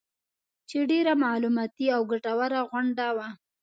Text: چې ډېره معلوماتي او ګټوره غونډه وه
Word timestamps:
چې 0.69 0.77
ډېره 0.91 1.13
معلوماتي 1.23 1.85
او 1.95 2.01
ګټوره 2.11 2.59
غونډه 2.69 3.07
وه 3.15 3.27